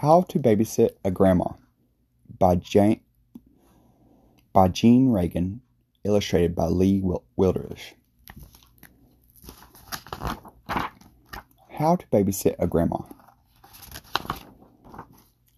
How 0.00 0.22
to 0.28 0.38
Babysit 0.38 0.90
a 1.04 1.10
Grandma 1.10 1.54
by 2.38 2.54
Jane, 2.54 3.00
by 4.52 4.68
Jean 4.68 5.10
Reagan, 5.10 5.60
illustrated 6.04 6.54
by 6.54 6.66
Lee 6.66 7.02
Wilderish. 7.36 7.94
How 10.68 11.96
to 11.96 12.06
babysit 12.12 12.54
a 12.60 12.68
grandma. 12.68 12.98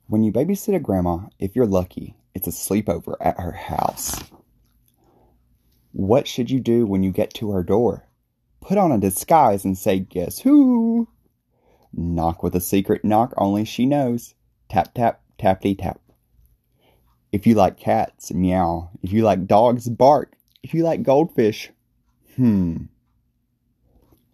When 0.06 0.22
you 0.22 0.32
babysit 0.32 0.74
a 0.74 0.80
grandma, 0.80 1.26
if 1.38 1.54
you're 1.54 1.66
lucky, 1.66 2.14
it's 2.34 2.46
a 2.46 2.50
sleepover 2.50 3.16
at 3.20 3.38
her 3.38 3.52
house. 3.52 4.18
What 5.92 6.26
should 6.26 6.50
you 6.50 6.60
do 6.60 6.86
when 6.86 7.02
you 7.02 7.12
get 7.12 7.34
to 7.34 7.50
her 7.50 7.62
door? 7.62 8.06
Put 8.62 8.78
on 8.78 8.90
a 8.90 8.96
disguise 8.96 9.66
and 9.66 9.76
say, 9.76 9.98
Guess 9.98 10.38
who? 10.38 11.08
Knock 11.92 12.42
with 12.42 12.54
a 12.54 12.60
secret 12.60 13.04
knock 13.04 13.32
only 13.36 13.64
she 13.64 13.86
knows. 13.86 14.34
Tap, 14.68 14.94
tap, 14.94 15.20
tappity 15.38 15.78
tap. 15.78 16.00
If 17.32 17.46
you 17.46 17.54
like 17.54 17.78
cats, 17.78 18.32
meow. 18.32 18.90
If 19.02 19.12
you 19.12 19.22
like 19.22 19.46
dogs, 19.46 19.88
bark. 19.88 20.34
If 20.62 20.74
you 20.74 20.82
like 20.82 21.02
goldfish, 21.02 21.70
hmm. 22.36 22.84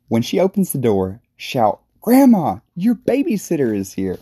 When 0.09 0.23
she 0.23 0.41
opens 0.41 0.73
the 0.73 0.79
door, 0.79 1.21
shout, 1.37 1.81
Grandma, 2.01 2.59
your 2.77 2.95
babysitter 2.95 3.77
is 3.77 3.95
here. 3.95 4.19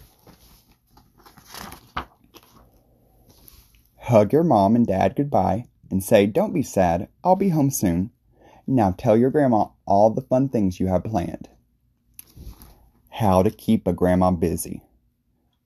Hug 3.98 4.32
your 4.32 4.42
mom 4.42 4.74
and 4.74 4.86
dad 4.86 5.14
goodbye 5.16 5.66
and 5.90 6.02
say, 6.02 6.24
Don't 6.26 6.54
be 6.54 6.62
sad, 6.62 7.08
I'll 7.22 7.36
be 7.36 7.50
home 7.50 7.70
soon. 7.70 8.10
Now 8.66 8.94
tell 8.96 9.18
your 9.18 9.30
grandma 9.30 9.68
all 9.84 10.08
the 10.08 10.22
fun 10.22 10.48
things 10.48 10.80
you 10.80 10.86
have 10.86 11.04
planned. 11.04 11.50
How 13.18 13.44
to 13.44 13.50
keep 13.50 13.86
a 13.86 13.92
grandma 13.92 14.32
busy. 14.32 14.82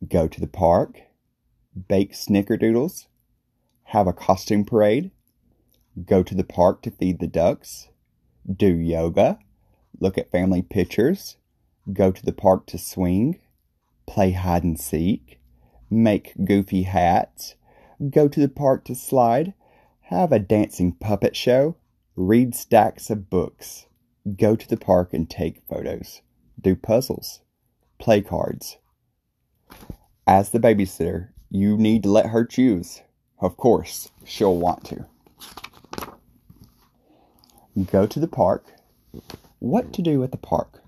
Go 0.07 0.29
to 0.29 0.39
the 0.39 0.47
park, 0.47 1.01
bake 1.89 2.13
snickerdoodles, 2.13 3.07
have 3.85 4.07
a 4.07 4.13
costume 4.13 4.67
parade, 4.67 5.13
go 6.05 6.23
to 6.23 6.35
the 6.35 6.45
park 6.45 6.83
to 6.83 6.91
feed 6.91 7.21
the 7.21 7.27
ducks, 7.27 7.89
do 8.55 8.77
yoga, 8.77 9.39
look 9.99 10.19
at 10.19 10.31
family 10.31 10.61
pictures, 10.61 11.39
go 11.91 12.13
to 12.13 12.23
the 12.23 12.35
park 12.35 12.67
to 12.67 12.77
swing, 12.77 13.41
play 14.07 14.33
hide 14.33 14.63
and 14.63 14.79
seek, 14.79 15.41
make 15.89 16.35
goofy 16.45 16.83
hats, 16.83 17.55
go 18.11 18.29
to 18.29 18.41
the 18.41 18.51
park 18.51 18.85
to 18.85 18.95
slide, 18.95 19.55
have 20.03 20.33
a 20.33 20.39
dancing 20.39 20.93
puppet 20.93 21.35
show, 21.35 21.77
read 22.15 22.55
stacks 22.55 23.09
of 23.09 23.31
books, 23.31 23.87
go 24.37 24.55
to 24.55 24.69
the 24.69 24.77
park 24.77 25.15
and 25.15 25.31
take 25.31 25.67
photos, 25.67 26.21
do 26.61 26.75
puzzles, 26.77 27.41
play 27.99 28.21
cards. 28.21 28.79
As 30.27 30.51
the 30.51 30.61
babysitter, 30.61 31.29
you 31.51 31.77
need 31.77 32.03
to 32.03 32.11
let 32.11 32.27
her 32.27 32.45
choose. 32.45 33.03
Of 33.41 33.57
course, 33.57 34.11
she'll 34.25 34.57
want 34.57 34.85
to. 34.85 35.07
Go 37.91 38.07
to 38.07 38.19
the 38.21 38.29
park. 38.29 38.65
What 39.61 39.93
to 39.95 40.03
do 40.03 40.23
at 40.25 40.33
the 40.33 40.39
park? 40.39 40.83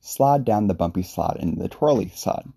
Slide 0.00 0.44
down 0.44 0.66
the 0.66 0.74
bumpy 0.74 1.02
slide 1.02 1.36
into 1.38 1.60
the 1.60 1.68
twirly 1.68 2.08
slide. 2.08 2.48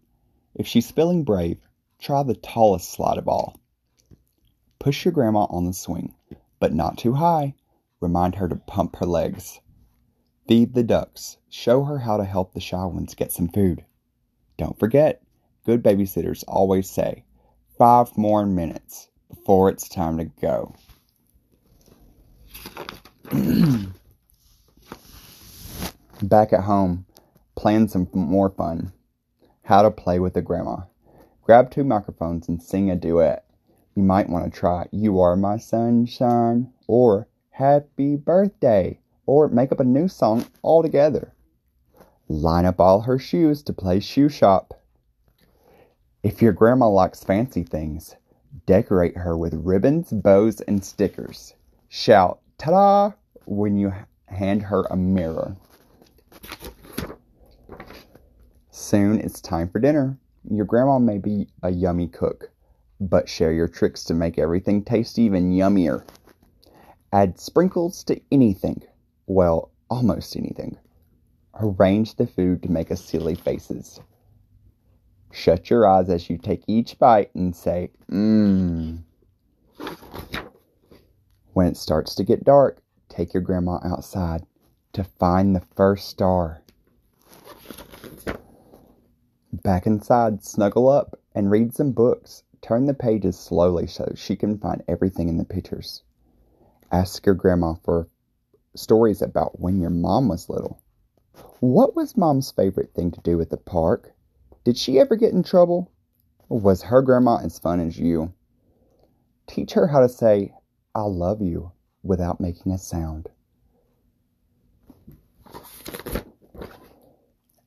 If 0.56 0.66
she's 0.66 0.91
feeling 0.91 1.23
brave, 1.23 1.58
try 2.00 2.23
the 2.23 2.36
tallest 2.36 2.89
slide 2.89 3.17
of 3.17 3.28
all. 3.28 3.59
Push 4.80 5.06
your 5.06 5.11
grandma 5.11 5.45
on 5.50 5.66
the 5.66 5.73
swing, 5.73 6.16
but 6.59 6.73
not 6.73 6.97
too 6.97 7.14
high. 7.14 7.56
Remind 8.00 8.36
her 8.36 8.47
to 8.47 8.56
pump 8.56 8.95
her 8.97 9.06
legs. 9.06 9.59
Feed 10.45 10.73
the 10.73 10.83
ducks. 10.83 11.38
Show 11.49 11.86
her 11.86 11.99
how 11.99 12.17
to 12.17 12.25
help 12.25 12.53
the 12.53 12.59
shy 12.59 12.83
ones 12.83 13.16
get 13.16 13.31
some 13.31 13.47
food. 13.47 13.86
Don't 14.58 14.77
forget, 14.77 15.22
good 15.66 15.81
babysitters 15.81 16.44
always 16.47 16.89
say, 16.89 17.23
five 17.77 18.17
more 18.17 18.45
minutes 18.45 19.08
before 19.30 19.69
it's 19.69 19.88
time 19.88 20.17
to 20.17 20.25
go. 20.25 20.75
Back 26.22 26.51
at 26.51 26.66
home, 26.66 27.06
plan 27.56 27.88
some 27.88 28.09
more 28.13 28.50
fun. 28.50 28.91
How 29.63 29.81
to 29.81 29.91
play 29.91 30.19
with 30.19 30.35
a 30.35 30.41
grandma. 30.41 30.81
Grab 31.41 31.72
two 31.72 31.85
microphones 31.85 32.50
and 32.50 32.62
sing 32.62 32.91
a 32.91 32.97
duet. 32.97 33.46
You 33.96 34.03
might 34.03 34.29
want 34.29 34.44
to 34.44 34.59
try 34.59 34.88
You 34.91 35.22
Are 35.22 35.38
My 35.38 35.57
Sunshine 35.57 36.73
or 36.88 37.29
Happy 37.51 38.17
Birthday 38.17 39.00
or 39.25 39.47
make 39.47 39.72
up 39.72 39.79
a 39.79 39.85
new 39.85 40.07
song 40.07 40.45
altogether. 40.63 41.34
Line 42.28 42.66
up 42.66 42.79
all 42.79 43.01
her 43.01 43.19
shoes 43.19 43.61
to 43.63 43.73
play 43.73 44.00
shoe 44.00 44.29
shop. 44.29 44.79
If 46.23 46.41
your 46.41 46.53
grandma 46.53 46.88
likes 46.88 47.23
fancy 47.23 47.63
things, 47.63 48.16
decorate 48.66 49.17
her 49.17 49.38
with 49.38 49.53
ribbons, 49.53 50.11
bows, 50.11 50.61
and 50.61 50.84
stickers. 50.84 51.53
Shout, 51.89 52.39
ta 52.57 52.72
da! 52.72 53.11
when 53.45 53.78
you 53.78 53.94
hand 54.28 54.63
her 54.63 54.84
a 54.89 54.95
mirror. 54.95 55.57
Soon 58.72 59.19
it's 59.19 59.41
time 59.41 59.69
for 59.69 59.79
dinner. 59.79 60.17
Your 60.50 60.66
grandma 60.66 61.00
may 61.00 61.17
be 61.17 61.47
a 61.61 61.69
yummy 61.69 62.07
cook, 62.07 62.51
but 63.00 63.29
share 63.29 63.51
your 63.51 63.67
tricks 63.67 64.03
to 64.05 64.13
make 64.13 64.40
everything 64.40 64.84
taste 64.84 65.19
even 65.19 65.51
yummier. 65.51 66.03
Add 67.11 67.40
sprinkles 67.40 68.03
to 68.05 68.19
anything. 68.31 68.81
Well, 69.28 69.72
almost 69.89 70.35
anything. 70.35 70.78
Arrange 71.59 72.16
the 72.16 72.28
food 72.28 72.63
to 72.63 72.72
make 72.72 72.91
us 72.91 73.03
silly 73.03 73.35
faces. 73.35 74.00
Shut 75.31 75.69
your 75.69 75.88
eyes 75.88 76.09
as 76.09 76.29
you 76.29 76.38
take 76.38 76.63
each 76.67 77.00
bite 77.00 77.34
and 77.34 77.56
say, 77.56 77.91
mmm. 78.11 79.03
When 81.53 81.67
it 81.67 81.78
starts 81.78 82.16
to 82.16 82.23
get 82.23 82.44
dark, 82.44 82.81
take 83.09 83.34
your 83.34 83.44
grandma 83.44 83.79
outside 83.84 84.45
to 84.94 85.03
find 85.03 85.55
the 85.55 85.63
first 85.75 86.07
star. 86.09 86.61
Back 89.51 89.85
inside, 89.85 90.44
snuggle 90.44 90.90
up 90.90 91.19
and 91.35 91.50
read 91.51 91.73
some 91.73 91.91
books. 91.91 92.44
Turn 92.61 92.85
the 92.85 92.94
pages 92.94 93.38
slowly 93.38 93.88
so 93.88 94.11
she 94.16 94.35
can 94.35 94.57
find 94.57 94.84
everything 94.88 95.29
in 95.29 95.38
the 95.38 95.45
pictures. 95.45 96.03
Ask 96.91 97.25
your 97.25 97.35
grandma 97.35 97.73
for 97.84 98.07
stories 98.75 99.22
about 99.22 99.59
when 99.59 99.79
your 99.79 99.89
mom 99.89 100.28
was 100.28 100.50
little. 100.50 100.81
What 101.59 101.95
was 101.95 102.17
mom's 102.17 102.51
favorite 102.51 102.94
thing 102.94 103.11
to 103.11 103.22
do 103.22 103.39
at 103.41 103.50
the 103.50 103.57
park? 103.57 104.13
Did 104.63 104.78
she 104.78 105.00
ever 105.00 105.16
get 105.16 105.34
in 105.34 105.44
trouble? 105.44 105.91
Was 106.50 106.84
her 106.84 107.01
grandma 107.01 107.38
as 107.38 107.59
fun 107.59 107.79
as 107.79 107.97
you? 107.97 108.34
Teach 109.47 109.73
her 109.73 109.88
how 109.88 110.00
to 110.00 110.09
say, 110.09 110.53
I 110.95 111.01
love 111.01 111.41
you 111.41 111.72
without 112.03 112.39
making 112.39 112.72
a 112.72 112.78
sound. 112.78 113.29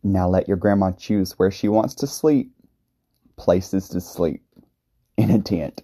Now 0.02 0.28
let 0.28 0.46
your 0.46 0.56
grandma 0.56 0.92
choose 0.92 1.38
where 1.38 1.50
she 1.50 1.68
wants 1.68 1.94
to 1.96 2.06
sleep. 2.06 2.52
Places 3.36 3.88
to 3.88 4.00
sleep. 4.00 4.42
In 5.16 5.30
a 5.30 5.40
tent. 5.40 5.82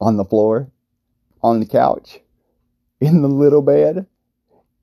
On 0.00 0.16
the 0.16 0.24
floor. 0.24 0.70
On 1.42 1.60
the 1.60 1.66
couch. 1.66 2.20
In 3.00 3.20
the 3.20 3.28
little 3.28 3.62
bed. 3.62 4.06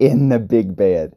In 0.02 0.30
the 0.30 0.40
big 0.40 0.76
bed. 0.76 1.16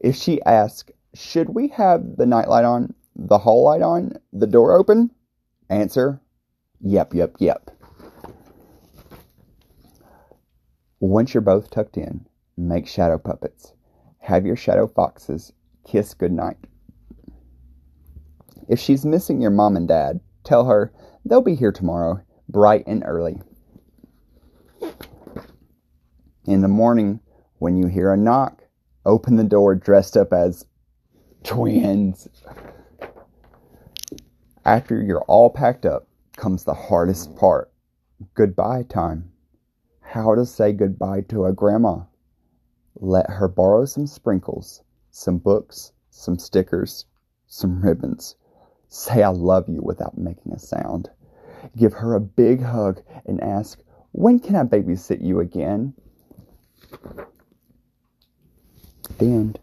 If 0.00 0.14
she 0.14 0.42
asks, 0.42 0.92
should 1.14 1.48
we 1.48 1.68
have 1.68 2.18
the 2.18 2.26
nightlight 2.26 2.66
on, 2.66 2.92
the 3.16 3.38
hall 3.38 3.64
light 3.64 3.80
on, 3.80 4.18
the 4.34 4.46
door 4.46 4.78
open? 4.78 5.10
Answer, 5.70 6.20
yep, 6.78 7.14
yep, 7.14 7.36
yep. 7.38 7.70
Once 11.00 11.32
you're 11.32 11.40
both 11.40 11.70
tucked 11.70 11.96
in, 11.96 12.26
make 12.54 12.86
shadow 12.86 13.16
puppets. 13.16 13.72
Have 14.18 14.44
your 14.44 14.56
shadow 14.56 14.86
foxes 14.86 15.54
kiss 15.86 16.12
goodnight. 16.12 16.58
If 18.68 18.78
she's 18.78 19.06
missing 19.06 19.40
your 19.40 19.52
mom 19.52 19.74
and 19.74 19.88
dad, 19.88 20.20
tell 20.44 20.66
her 20.66 20.92
they'll 21.24 21.40
be 21.40 21.54
here 21.54 21.72
tomorrow, 21.72 22.20
bright 22.46 22.84
and 22.86 23.02
early. 23.06 23.40
In 26.44 26.60
the 26.60 26.68
morning, 26.68 27.20
when 27.58 27.76
you 27.76 27.86
hear 27.86 28.12
a 28.12 28.16
knock, 28.16 28.64
open 29.04 29.36
the 29.36 29.44
door 29.44 29.74
dressed 29.74 30.16
up 30.16 30.32
as 30.32 30.66
twins. 31.44 32.28
After 34.64 35.00
you're 35.00 35.22
all 35.22 35.50
packed 35.50 35.86
up 35.86 36.08
comes 36.36 36.64
the 36.64 36.74
hardest 36.74 37.34
part 37.36 37.72
goodbye 38.34 38.84
time 38.84 39.32
how 40.08 40.34
to 40.34 40.46
say 40.46 40.72
goodbye 40.72 41.20
to 41.20 41.44
a 41.44 41.52
grandma. 41.52 42.00
Let 42.96 43.28
her 43.28 43.46
borrow 43.46 43.84
some 43.84 44.06
sprinkles, 44.06 44.82
some 45.10 45.36
books, 45.36 45.92
some 46.08 46.38
stickers, 46.38 47.04
some 47.46 47.82
ribbons. 47.82 48.34
Say 48.88 49.22
I 49.22 49.28
love 49.28 49.68
you 49.68 49.82
without 49.82 50.16
making 50.16 50.52
a 50.52 50.58
sound. 50.58 51.10
Give 51.76 51.92
her 51.92 52.14
a 52.14 52.20
big 52.20 52.62
hug 52.62 53.02
and 53.26 53.38
ask, 53.42 53.78
When 54.12 54.40
can 54.40 54.56
I 54.56 54.64
babysit 54.64 55.22
you 55.22 55.40
again? 55.40 55.92
The 59.16 59.24
end. 59.24 59.58